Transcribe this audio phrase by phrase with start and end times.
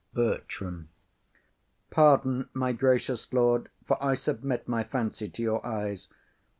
[0.15, 0.89] BERTRAM.
[1.91, 6.07] Pardon, my gracious lord; for I submit My fancy to your eyes.